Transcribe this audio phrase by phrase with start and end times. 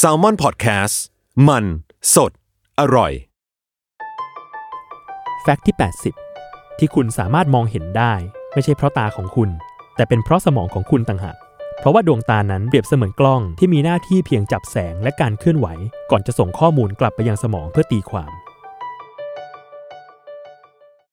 [0.00, 0.94] s a l ม o n PODCAST
[1.48, 1.64] มัน
[2.14, 2.32] สด
[2.80, 3.12] อร่อย
[5.42, 5.76] แฟกต์ที่
[6.28, 8.14] 80 ที่คุณสามารถมองเห็นได้
[8.54, 9.50] ไม่ใช่เพราะตาของคุณ
[9.96, 11.36] แต่เป็นเพราะสมองของคุณต่างหาก
[11.78, 15.66] เพราะว่าดวงตานั้นเปรียบเสมือนกล้องที่มีหน้าที่เพียงจับแสงและการเคลื่อนไหว
[16.10, 18.32] ก่อนจะส่งข้อมูลกลับไปยังสมองเพื่อตีความ